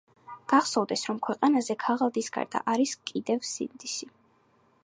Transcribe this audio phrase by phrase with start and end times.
[0.53, 4.11] „გახსოვდეს, რომ ქვეყანაზე ქაღალდის გარდა არის კიდევ სინდისი.“